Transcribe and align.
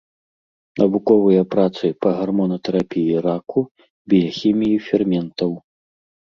Навуковыя 0.81 1.43
працы 1.53 1.85
па 2.05 2.09
гармонатэрапіі 2.21 3.13
раку, 3.27 3.59
біяхіміі 4.15 4.81
ферментаў. 4.87 5.51